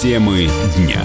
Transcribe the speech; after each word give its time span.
Темы 0.00 0.48
дня. 0.78 1.04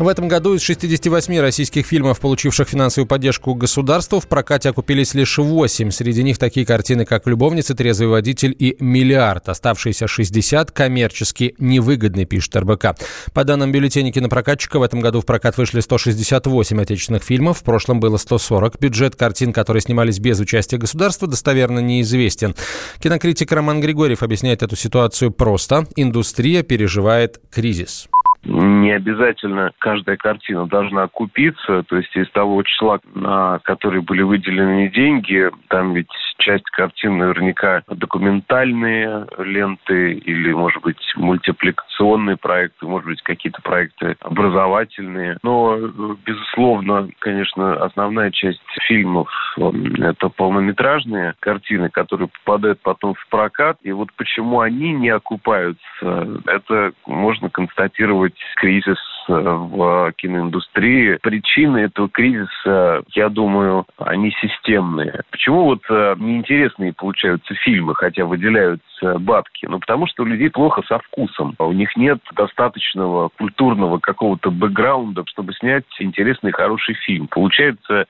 В 0.00 0.08
этом 0.08 0.28
году 0.28 0.54
из 0.54 0.62
68 0.62 1.40
российских 1.40 1.84
фильмов, 1.84 2.20
получивших 2.20 2.70
финансовую 2.70 3.06
поддержку 3.06 3.52
государства, 3.54 4.18
в 4.18 4.26
прокате 4.28 4.70
окупились 4.70 5.12
лишь 5.12 5.36
8. 5.36 5.90
Среди 5.90 6.22
них 6.22 6.38
такие 6.38 6.64
картины, 6.64 7.04
как 7.04 7.26
«Любовница», 7.26 7.74
«Трезвый 7.74 8.08
водитель» 8.08 8.56
и 8.58 8.78
«Миллиард». 8.80 9.50
Оставшиеся 9.50 10.06
60 10.06 10.70
коммерчески 10.70 11.54
невыгодны, 11.58 12.24
пишет 12.24 12.56
РБК. 12.56 12.96
По 13.34 13.44
данным 13.44 13.72
бюллетеня 13.72 14.10
кинопрокатчика, 14.10 14.78
в 14.78 14.82
этом 14.84 15.00
году 15.00 15.20
в 15.20 15.26
прокат 15.26 15.58
вышли 15.58 15.80
168 15.80 16.80
отечественных 16.80 17.22
фильмов, 17.22 17.58
в 17.58 17.62
прошлом 17.62 18.00
было 18.00 18.16
140. 18.16 18.80
Бюджет 18.80 19.16
картин, 19.16 19.52
которые 19.52 19.82
снимались 19.82 20.18
без 20.18 20.40
участия 20.40 20.78
государства, 20.78 21.28
достоверно 21.28 21.80
неизвестен. 21.80 22.54
Кинокритик 23.00 23.52
Роман 23.52 23.82
Григорьев 23.82 24.22
объясняет 24.22 24.62
эту 24.62 24.76
ситуацию 24.76 25.30
просто. 25.30 25.86
Индустрия 25.94 26.62
переживает 26.62 27.38
кризис 27.50 28.08
не 28.44 28.92
обязательно 28.92 29.72
каждая 29.78 30.16
картина 30.16 30.66
должна 30.66 31.06
купиться, 31.08 31.82
то 31.82 31.96
есть 31.96 32.14
из 32.16 32.30
того 32.30 32.62
числа, 32.62 33.00
на 33.14 33.58
которые 33.60 34.02
были 34.02 34.22
выделены 34.22 34.88
деньги, 34.88 35.50
там 35.68 35.92
ведь 35.94 36.10
часть 36.40 36.68
картин 36.70 37.18
наверняка 37.18 37.82
документальные 37.88 39.26
ленты 39.38 40.12
или, 40.12 40.52
может 40.52 40.82
быть, 40.82 41.00
мультипликационные 41.16 42.36
проекты, 42.36 42.86
может 42.86 43.06
быть, 43.06 43.22
какие-то 43.22 43.62
проекты 43.62 44.16
образовательные. 44.20 45.38
Но, 45.42 45.76
безусловно, 46.24 47.08
конечно, 47.18 47.74
основная 47.84 48.30
часть 48.30 48.60
фильмов– 48.88 49.28
это 49.56 50.28
полнометражные 50.28 51.34
картины, 51.40 51.90
которые 51.90 52.28
попадают 52.28 52.80
потом 52.82 53.14
в 53.14 53.28
прокат. 53.28 53.76
И 53.82 53.92
вот 53.92 54.08
почему 54.16 54.60
они 54.60 54.92
не 54.92 55.10
окупаются, 55.10 56.40
это 56.46 56.92
можно 57.06 57.50
констатировать 57.50 58.34
кризис 58.56 58.98
в 59.38 60.12
киноиндустрии. 60.16 61.18
Причины 61.22 61.78
этого 61.78 62.08
кризиса, 62.08 63.02
я 63.14 63.28
думаю, 63.28 63.86
они 63.98 64.32
системные. 64.40 65.22
Почему 65.30 65.64
вот 65.64 65.80
э, 65.88 66.14
неинтересные 66.18 66.92
получаются 66.92 67.54
фильмы, 67.54 67.94
хотя 67.94 68.24
выделяются 68.24 69.18
бабки? 69.18 69.66
Ну, 69.66 69.78
потому 69.78 70.06
что 70.06 70.22
у 70.22 70.26
людей 70.26 70.50
плохо 70.50 70.82
со 70.86 70.98
вкусом. 70.98 71.54
У 71.58 71.72
них 71.72 71.96
нет 71.96 72.18
достаточного 72.34 73.30
культурного 73.38 73.98
какого-то 73.98 74.50
бэкграунда, 74.50 75.24
чтобы 75.26 75.52
снять 75.54 75.84
интересный, 75.98 76.52
хороший 76.52 76.94
фильм. 76.94 77.28
Получается 77.28 77.90
Э, 77.90 78.04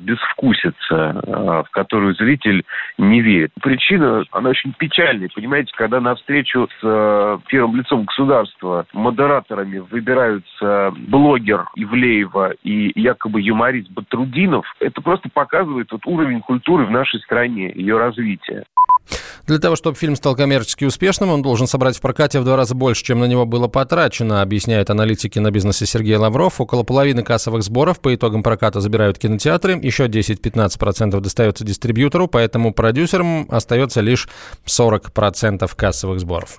безвкусица, 0.00 0.74
э, 0.90 1.62
в 1.66 1.68
которую 1.70 2.14
зритель 2.14 2.64
не 2.98 3.20
верит. 3.20 3.52
Причина, 3.60 4.24
она 4.32 4.50
очень 4.50 4.72
печальная. 4.72 5.28
Понимаете, 5.34 5.72
когда 5.76 6.00
на 6.00 6.14
встречу 6.14 6.68
с 6.80 6.82
э, 6.82 7.38
первым 7.48 7.76
лицом 7.76 8.04
государства 8.04 8.86
модераторами 8.92 9.78
выбираются 9.78 10.92
блогер 11.08 11.66
Ивлеева 11.76 12.52
и 12.62 12.92
якобы 12.98 13.40
юморист 13.40 13.90
Батрудинов, 13.90 14.66
это 14.80 15.00
просто 15.00 15.28
показывает 15.28 15.92
вот 15.92 16.06
уровень 16.06 16.40
культуры 16.40 16.86
в 16.86 16.90
нашей 16.90 17.20
стране, 17.20 17.70
ее 17.74 17.98
развития. 17.98 18.64
Для 19.46 19.58
того, 19.58 19.76
чтобы 19.76 19.96
фильм 19.96 20.16
стал 20.16 20.34
коммерчески 20.34 20.84
успешным, 20.84 21.30
он 21.30 21.42
должен 21.42 21.66
собрать 21.66 21.96
в 21.96 22.00
прокате 22.00 22.40
в 22.40 22.44
два 22.44 22.56
раза 22.56 22.74
больше, 22.74 23.04
чем 23.04 23.20
на 23.20 23.26
него 23.26 23.46
было 23.46 23.68
потрачено, 23.68 24.42
объясняет 24.42 24.90
аналитики 24.90 25.38
на 25.38 25.50
бизнесе 25.50 25.86
Сергей 25.86 26.16
Лавров. 26.16 26.60
Около 26.60 26.82
половины 26.82 27.22
кассовых 27.22 27.62
сборов 27.62 28.00
по 28.00 28.14
итогам 28.14 28.42
проката 28.42 28.80
забирают 28.80 29.18
кинотеатры, 29.18 29.78
еще 29.80 30.06
10-15% 30.06 31.20
достается 31.20 31.64
дистрибьютору, 31.64 32.26
поэтому 32.26 32.74
продюсерам 32.74 33.46
остается 33.50 34.00
лишь 34.00 34.28
40% 34.66 35.70
кассовых 35.76 36.20
сборов. 36.20 36.56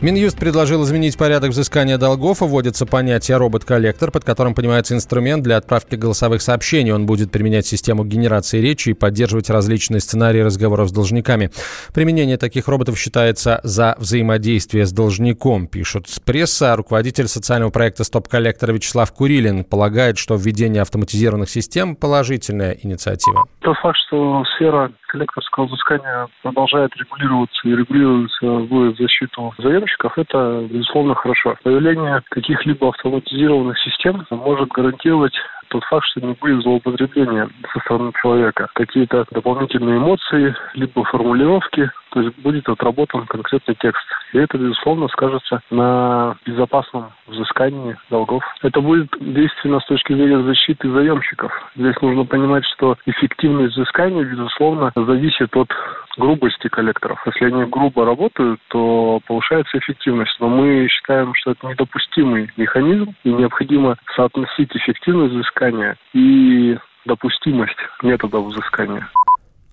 Минюст 0.00 0.38
предложил 0.38 0.84
изменить 0.84 1.18
порядок 1.18 1.50
взыскания 1.50 1.98
долгов. 1.98 2.40
Вводится 2.40 2.86
понятие 2.86 3.36
робот-коллектор, 3.36 4.12
под 4.12 4.24
которым 4.24 4.54
понимается 4.54 4.94
инструмент 4.94 5.42
для 5.42 5.56
отправки 5.56 5.96
голосовых 5.96 6.40
сообщений. 6.40 6.92
Он 6.92 7.04
будет 7.04 7.32
применять 7.32 7.66
систему 7.66 8.04
генерации 8.04 8.60
речи 8.60 8.90
и 8.90 8.94
поддерживать 8.94 9.50
различные 9.50 9.98
сценарии 9.98 10.38
разговоров 10.38 10.90
с 10.90 10.92
должниками. 10.92 11.50
Применение 11.92 12.36
таких 12.36 12.68
роботов 12.68 12.96
считается 12.96 13.58
за 13.64 13.96
взаимодействие 13.98 14.86
с 14.86 14.92
должником, 14.92 15.66
пишут 15.66 16.08
с 16.08 16.20
пресса. 16.20 16.76
Руководитель 16.76 17.26
социального 17.26 17.72
проекта 17.72 18.04
«Стоп-коллектор» 18.04 18.72
Вячеслав 18.72 19.12
Курилин 19.12 19.64
полагает, 19.64 20.16
что 20.16 20.36
введение 20.36 20.82
автоматизированных 20.82 21.50
систем– 21.50 21.96
положительная 22.00 22.78
инициатива. 22.80 23.46
Тот 23.62 23.76
факт, 23.78 23.98
что 24.06 24.44
сфера 24.54 24.92
коллекторского 25.08 25.66
взыскания 25.66 26.28
продолжает 26.42 26.94
регулироваться 26.96 27.66
и 27.66 27.70
регулируется 27.72 28.46
в 28.46 28.94
защиту 28.96 29.52
заемщиков, 29.88 30.18
это, 30.18 30.66
безусловно, 30.70 31.14
хорошо. 31.14 31.56
Появление 31.62 32.22
каких-либо 32.30 32.88
автоматизированных 32.88 33.78
систем 33.78 34.26
может 34.30 34.68
гарантировать 34.68 35.34
тот 35.68 35.84
факт, 35.84 36.06
что 36.06 36.20
не 36.20 36.34
будет 36.34 36.62
злоупотребления 36.62 37.48
со 37.72 37.80
стороны 37.80 38.12
человека. 38.20 38.68
Какие-то 38.74 39.26
дополнительные 39.30 39.98
эмоции, 39.98 40.54
либо 40.74 41.04
формулировки, 41.04 41.90
то 42.10 42.20
есть 42.20 42.38
будет 42.38 42.68
отработан 42.68 43.26
конкретный 43.26 43.74
текст. 43.74 44.04
И 44.32 44.38
это, 44.38 44.58
безусловно, 44.58 45.08
скажется 45.08 45.60
на 45.70 46.36
безопасном 46.44 47.12
взыскании 47.26 47.96
долгов. 48.10 48.42
Это 48.62 48.80
будет 48.80 49.08
действенно 49.20 49.80
с 49.80 49.86
точки 49.86 50.12
зрения 50.12 50.42
защиты 50.42 50.90
заемщиков. 50.90 51.52
Здесь 51.76 52.00
нужно 52.00 52.24
понимать, 52.24 52.64
что 52.74 52.96
эффективность 53.06 53.76
взыскания, 53.76 54.24
безусловно, 54.24 54.92
зависит 54.94 55.54
от 55.56 55.70
грубости 56.16 56.68
коллекторов. 56.68 57.22
Если 57.26 57.46
они 57.46 57.64
грубо 57.64 58.04
работают, 58.04 58.60
то 58.68 59.20
повышается 59.26 59.78
эффективность. 59.78 60.36
Но 60.40 60.48
мы 60.48 60.88
считаем, 60.88 61.34
что 61.34 61.52
это 61.52 61.66
недопустимый 61.66 62.50
механизм, 62.56 63.14
и 63.24 63.32
необходимо 63.32 63.96
соотносить 64.16 64.74
эффективность 64.74 65.34
взыскания 65.34 65.96
и 66.12 66.76
допустимость 67.06 67.78
методов 68.02 68.46
взыскания. 68.46 69.08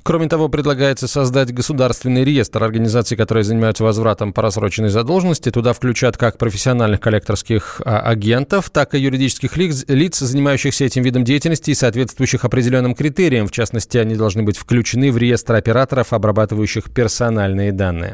Кроме 0.06 0.28
того, 0.28 0.50
предлагается 0.50 1.08
создать 1.08 1.52
государственный 1.52 2.24
реестр 2.24 2.64
организаций, 2.64 3.18
которые 3.18 3.44
занимаются 3.44 3.84
возвратом 3.84 4.34
по 4.34 4.44
рассроченной 4.44 4.90
задолженности. 4.90 5.50
Туда 5.50 5.74
включат 5.74 6.16
как 6.16 6.38
профессиональных 6.38 7.00
коллекторских 7.00 7.82
а, 7.84 8.02
агентов, 8.02 8.70
так 8.70 8.94
и 8.94 9.00
юридических 9.00 9.58
лиц, 9.58 9.84
лиц, 9.88 10.20
занимающихся 10.20 10.86
этим 10.86 11.02
видом 11.02 11.24
деятельности 11.24 11.72
и 11.72 11.74
соответствующих 11.74 12.46
определенным 12.46 12.94
критериям. 12.94 13.48
В 13.48 13.52
частности, 13.52 13.98
они 13.98 14.14
должны 14.14 14.44
быть 14.44 14.58
включены 14.58 15.12
в 15.12 15.18
реестр 15.18 15.56
операторов, 15.56 16.14
обрабатывающих 16.14 16.94
персональные 16.94 17.72
данные. 17.72 18.14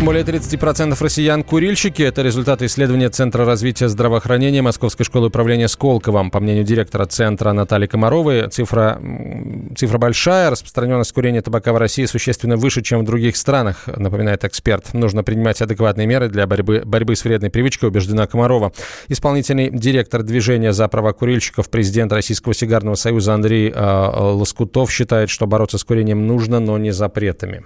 Более 0.00 0.22
30% 0.22 0.96
россиян– 1.00 1.42
курильщики. 1.44 2.02
Это 2.02 2.22
результаты 2.22 2.66
исследования 2.66 3.10
Центра 3.10 3.44
развития 3.44 3.88
здравоохранения 3.88 4.62
Московской 4.62 5.04
школы 5.04 5.26
управления 5.26 5.66
Сколково. 5.66 6.30
По 6.30 6.38
мнению 6.38 6.62
директора 6.62 7.06
центра 7.06 7.52
Натальи 7.52 7.88
Комаровой, 7.88 8.48
цифра, 8.48 9.00
цифра 9.76 9.98
большая. 9.98 10.50
Распространенность 10.50 11.10
курения 11.12 11.42
табака 11.42 11.72
в 11.72 11.78
России 11.78 12.04
существенно 12.04 12.56
выше, 12.56 12.80
чем 12.82 13.00
в 13.00 13.04
других 13.04 13.36
странах, 13.36 13.88
напоминает 13.88 14.44
эксперт. 14.44 14.94
Нужно 14.94 15.24
принимать 15.24 15.60
адекватные 15.60 16.06
меры 16.06 16.28
для 16.28 16.46
борьбы, 16.46 16.82
борьбы 16.84 17.16
с 17.16 17.24
вредной 17.24 17.50
привычкой, 17.50 17.88
убеждена 17.88 18.28
Комарова. 18.28 18.72
Исполнительный 19.08 19.68
директор 19.68 20.22
движения 20.22 20.72
за 20.72 20.86
права 20.86 21.12
курильщиков, 21.12 21.68
президент 21.68 22.12
Российского 22.12 22.54
сигарного 22.54 22.94
союза 22.94 23.34
Андрей 23.34 23.72
э, 23.74 24.10
Лоскутов 24.16 24.92
считает, 24.92 25.28
что 25.28 25.48
бороться 25.48 25.76
с 25.76 25.82
курением 25.82 26.28
нужно, 26.28 26.60
но 26.60 26.78
не 26.78 26.92
запретами. 26.92 27.64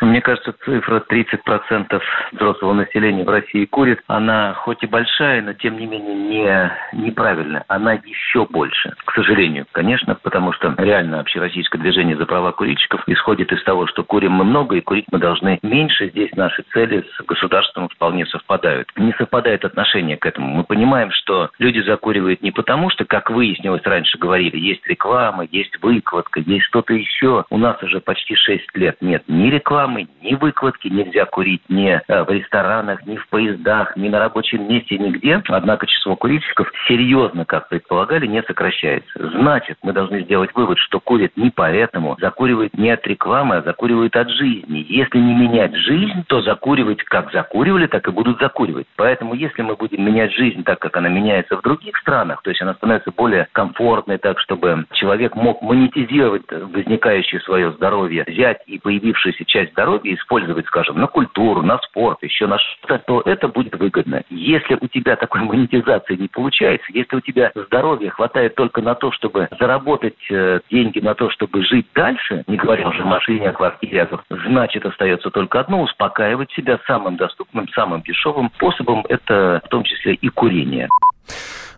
Мне 0.00 0.20
кажется, 0.22 0.54
цифра 0.64 1.02
30% 1.08 2.00
взрослого 2.32 2.72
населения 2.72 3.24
в 3.24 3.28
России 3.28 3.66
курит, 3.66 4.00
она 4.06 4.54
хоть 4.54 4.82
и 4.82 4.86
большая, 4.86 5.42
но 5.42 5.52
тем 5.52 5.78
не 5.78 5.86
менее 5.86 6.14
не, 6.14 6.72
неправильная. 7.04 7.64
Она 7.68 7.92
еще 7.92 8.46
больше, 8.46 8.94
к 9.04 9.12
сожалению. 9.12 9.66
Конечно, 9.72 10.14
потому 10.14 10.52
что 10.52 10.74
реально 10.78 11.20
общероссийское 11.20 11.80
движение 11.80 12.16
за 12.16 12.24
права 12.24 12.52
курильщиков 12.52 13.02
исходит 13.06 13.52
из 13.52 13.62
того, 13.64 13.86
что 13.86 14.02
курим 14.02 14.32
мы 14.32 14.44
много 14.44 14.76
и 14.76 14.80
курить 14.80 15.06
мы 15.12 15.18
должны 15.18 15.58
меньше. 15.62 16.08
Здесь 16.08 16.32
наши 16.34 16.62
цели 16.72 17.04
с 17.16 17.24
государством 17.24 17.88
вполне 17.88 18.24
совпадают. 18.26 18.90
Не 18.96 19.12
совпадает 19.12 19.64
отношение 19.64 20.16
к 20.16 20.24
этому. 20.24 20.48
Мы 20.48 20.64
понимаем, 20.64 21.10
что 21.10 21.50
люди 21.58 21.80
закуривают 21.80 22.42
не 22.42 22.52
потому, 22.52 22.90
что, 22.90 23.04
как 23.04 23.30
выяснилось 23.30 23.82
раньше, 23.84 24.16
говорили, 24.18 24.56
есть 24.56 24.86
реклама, 24.86 25.46
есть 25.50 25.76
выкладка, 25.82 26.40
есть 26.40 26.64
что-то 26.66 26.94
еще. 26.94 27.44
У 27.50 27.58
нас 27.58 27.82
уже 27.82 28.00
почти 28.00 28.34
6 28.34 28.76
лет 28.76 28.96
нет 29.00 29.24
ни 29.28 29.50
рекламы, 29.50 29.89
рекламы, 29.90 30.08
ни 30.22 30.34
выкладки, 30.34 30.88
нельзя 30.88 31.24
курить 31.26 31.62
ни 31.68 31.88
э, 31.88 32.24
в 32.24 32.30
ресторанах, 32.30 33.04
ни 33.06 33.16
в 33.16 33.28
поездах, 33.28 33.96
ни 33.96 34.08
на 34.08 34.18
рабочем 34.18 34.68
месте, 34.68 34.98
нигде. 34.98 35.42
Однако 35.48 35.86
число 35.86 36.16
курильщиков 36.16 36.70
серьезно, 36.88 37.44
как 37.44 37.68
предполагали, 37.68 38.26
не 38.26 38.42
сокращается. 38.42 39.10
Значит, 39.14 39.78
мы 39.82 39.92
должны 39.92 40.22
сделать 40.22 40.50
вывод, 40.54 40.78
что 40.78 41.00
курят 41.00 41.32
не 41.36 41.50
поэтому, 41.50 42.16
закуривают 42.20 42.76
не 42.76 42.90
от 42.90 43.06
рекламы, 43.06 43.56
а 43.56 43.62
закуривают 43.62 44.16
от 44.16 44.30
жизни. 44.30 44.84
Если 44.88 45.18
не 45.18 45.34
менять 45.34 45.74
жизнь, 45.74 46.24
то 46.28 46.42
закуривать 46.42 47.02
как 47.04 47.32
закуривали, 47.32 47.86
так 47.86 48.06
и 48.08 48.10
будут 48.10 48.38
закуривать. 48.38 48.86
Поэтому 48.96 49.34
если 49.34 49.62
мы 49.62 49.76
будем 49.76 50.04
менять 50.04 50.32
жизнь 50.32 50.62
так, 50.64 50.78
как 50.78 50.96
она 50.96 51.08
меняется 51.08 51.56
в 51.56 51.62
других 51.62 51.96
странах, 51.98 52.42
то 52.42 52.50
есть 52.50 52.62
она 52.62 52.74
становится 52.74 53.10
более 53.10 53.48
комфортной, 53.52 54.18
так, 54.18 54.38
чтобы 54.40 54.84
человек 54.92 55.34
мог 55.34 55.62
монетизировать 55.62 56.42
возникающее 56.50 57.40
свое 57.40 57.72
здоровье, 57.72 58.24
взять 58.26 58.62
и 58.66 58.78
появившуюся 58.78 59.44
часть 59.44 59.74
здоровья 59.80 60.14
использовать, 60.14 60.66
скажем, 60.66 61.00
на 61.00 61.06
культуру, 61.06 61.62
на 61.62 61.78
спорт, 61.78 62.18
еще 62.22 62.46
на 62.46 62.58
что-то, 62.58 62.98
то 62.98 63.22
это 63.24 63.48
будет 63.48 63.78
выгодно. 63.78 64.22
Если 64.28 64.76
у 64.78 64.86
тебя 64.88 65.16
такой 65.16 65.40
монетизации 65.42 66.16
не 66.16 66.28
получается, 66.28 66.86
если 66.92 67.16
у 67.16 67.20
тебя 67.20 67.50
здоровья 67.54 68.10
хватает 68.10 68.54
только 68.56 68.82
на 68.82 68.94
то, 68.94 69.10
чтобы 69.12 69.48
заработать 69.58 70.18
э, 70.30 70.60
деньги 70.70 70.98
на 71.00 71.14
то, 71.14 71.30
чтобы 71.30 71.64
жить 71.64 71.86
дальше, 71.94 72.44
не 72.46 72.56
говоря 72.56 72.88
уже 72.88 73.02
о 73.02 73.06
машине, 73.06 73.48
о 73.48 73.52
квартире, 73.52 74.08
значит 74.28 74.84
остается 74.84 75.30
только 75.30 75.60
одно– 75.60 75.82
успокаивать 75.90 76.50
себя 76.52 76.78
самым 76.86 77.16
доступным, 77.16 77.66
самым 77.68 78.02
дешевым 78.02 78.50
способом, 78.56 79.04
это 79.08 79.62
в 79.64 79.68
том 79.68 79.84
числе 79.84 80.14
и 80.14 80.28
курение. 80.28 80.88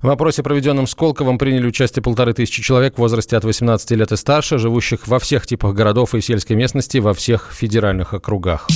В 0.02 0.10
опросе, 0.10 0.43
проведенном 0.43 0.88
Сколковым, 0.88 1.38
приняли 1.38 1.64
участие 1.64 2.02
полторы 2.02 2.34
тысячи 2.34 2.60
человек 2.60 2.96
в 2.96 2.99
возрасте 2.99 3.37
от 3.37 3.44
18 3.44 3.93
лет 3.93 4.10
и 4.10 4.16
старше, 4.16 4.58
живущих 4.58 5.06
во 5.06 5.20
всех 5.20 5.46
типах 5.46 5.75
городов 5.75 6.16
и 6.16 6.20
сельской 6.20 6.56
местности 6.56 6.99
во 6.99 7.14
всех 7.14 7.52
федеральных 7.52 8.12
округах. 8.12 8.66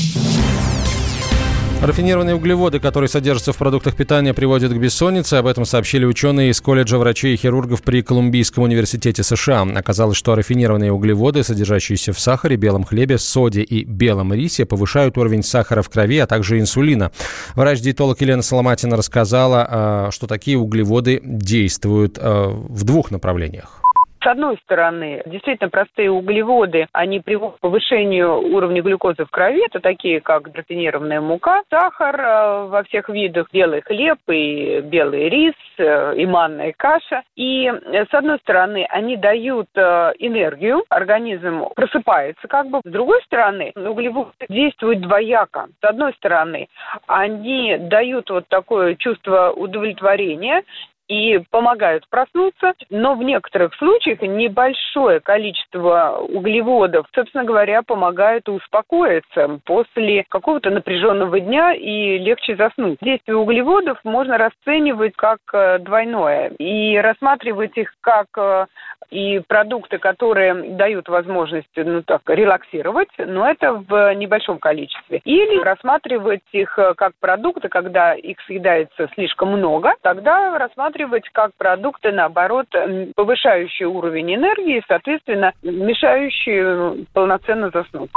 Рафинированные 1.82 2.34
углеводы, 2.34 2.81
которые 2.81 3.08
содержатся 3.08 3.52
в 3.52 3.58
продуктах 3.58 3.94
питания, 3.94 4.32
приводят 4.34 4.73
к 4.73 4.76
бессоннице. 4.76 5.34
Об 5.34 5.46
этом 5.46 5.64
сообщили 5.64 6.05
ученые 6.05 6.50
из 6.50 6.61
колледжа 6.61 6.99
врачей 6.99 7.34
и 7.34 7.37
хирургов 7.37 7.82
при 7.82 8.02
Колумбийском 8.02 8.64
университете 8.64 9.23
США. 9.23 9.62
Оказалось, 9.75 10.17
что 10.17 10.34
рафинированные 10.34 10.90
углеводы, 10.90 11.44
содержащиеся 11.44 12.12
в 12.12 12.19
сахаре, 12.19 12.56
белом 12.56 12.84
хлебе, 12.84 13.19
соде 13.19 13.62
и 13.62 13.84
белом 13.84 14.32
рисе, 14.32 14.64
повышают 14.64 15.19
уровень 15.19 15.43
сахара 15.43 15.82
в 15.82 15.90
крови, 15.90 16.19
а 16.19 16.26
также 16.26 16.58
инсулина. 16.58 17.12
Врач-диетолог 17.55 18.20
Елена 18.20 18.43
Соломатина 18.43 18.96
рассказала, 18.96 19.67
а, 19.69 20.11
что 20.11 20.26
такие 20.26 20.58
углеводы 20.58 21.20
действуют 21.23 22.19
а, 22.19 22.49
в 22.49 22.84
двух 22.84 23.11
направлениях. 23.11 23.82
С 24.26 24.28
одной 24.28 24.58
стороны, 24.64 25.23
действительно 25.25 25.70
простые 25.70 26.11
углеводы, 26.11 26.88
они 26.90 27.20
приводят 27.20 27.58
к 27.58 27.61
повышению 27.61 28.40
уровня 28.40 28.82
глюкозы 28.82 29.25
в 29.25 29.31
крови. 29.31 29.64
Это 29.67 29.78
такие, 29.78 30.20
как 30.20 30.49
рафинированная 30.52 31.20
мука, 31.20 31.62
сахар 31.70 32.20
э, 32.20 32.67
во 32.67 32.82
всех 32.82 33.08
видах, 33.08 33.46
белый 33.52 33.82
хлеб 33.82 34.19
и 34.28 34.81
белый 34.81 35.28
рис, 35.28 35.55
э, 35.78 36.17
и 36.17 36.26
манная 36.26 36.75
каша. 36.76 37.23
И, 37.37 37.67
э, 37.67 38.05
с 38.05 38.12
одной 38.12 38.38
стороны, 38.38 38.84
они 38.90 39.17
дают 39.17 39.69
энергию, 39.76 40.82
организм 40.88 41.67
просыпается 41.76 42.49
как 42.49 42.67
бы. 42.67 42.81
С 42.84 42.90
другой 42.90 43.23
стороны, 43.26 43.70
углеводы 43.76 44.32
действуют 44.49 45.02
двояко. 45.02 45.69
С 45.81 45.84
одной 45.84 46.12
стороны, 46.14 46.67
они 47.06 47.76
дают 47.78 48.28
вот 48.31 48.49
такое 48.49 48.96
чувство 48.96 49.52
удовлетворения 49.52 50.64
и 51.08 51.38
помогают 51.50 52.08
проснуться, 52.08 52.75
но 52.91 53.14
в 53.14 53.23
некоторых 53.23 53.75
случаях 53.75 54.23
небольшое 54.23 55.20
количество 55.20 56.19
углеводов, 56.19 57.06
собственно 57.14 57.44
говоря, 57.44 57.82
помогает 57.82 58.49
успокоиться 58.49 59.61
после 59.64 60.25
какого-то 60.29 60.70
напряженного 60.70 61.41
дня 61.41 61.75
и 61.75 62.19
легче 62.19 62.56
заснуть. 62.56 62.99
Действие 63.00 63.37
углеводов 63.37 63.99
можно 64.05 64.38
расценивать 64.38 65.14
как 65.17 65.38
э, 65.53 65.79
двойное 65.79 66.49
и 66.58 66.97
рассматривать 66.99 67.76
их 67.76 67.94
как 68.00 68.26
э, 68.37 68.67
и 69.11 69.41
продукты, 69.47 69.99
которые 69.99 70.55
дают 70.76 71.09
возможность, 71.09 71.70
ну 71.76 72.02
так, 72.02 72.23
релаксировать, 72.26 73.09
но 73.19 73.49
это 73.49 73.75
в 73.75 74.14
небольшом 74.14 74.59
количестве. 74.59 75.20
Или 75.25 75.62
рассматривать 75.62 76.43
их 76.52 76.79
э, 76.79 76.94
как 76.94 77.12
продукты, 77.20 77.69
когда 77.69 78.14
их 78.14 78.41
съедается 78.47 79.09
слишком 79.14 79.50
много, 79.50 79.94
тогда 80.02 80.59
рассматривать 80.96 81.25
как 81.32 81.50
продукты, 81.56 82.12
наоборот, 82.12 82.66
повышающие 83.14 83.88
уровень 83.88 84.34
энергии, 84.34 84.82
соответственно, 84.88 85.52
мешающие 85.62 87.04
полноценно 87.12 87.70
заснуть. 87.72 88.10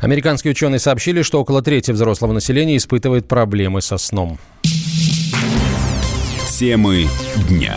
Американские 0.00 0.52
ученые 0.52 0.78
сообщили, 0.78 1.22
что 1.22 1.40
около 1.40 1.62
трети 1.62 1.90
взрослого 1.92 2.32
населения 2.32 2.76
испытывает 2.76 3.28
проблемы 3.28 3.82
со 3.82 3.98
сном. 3.98 4.38
Темы 6.58 7.04
дня. 7.48 7.76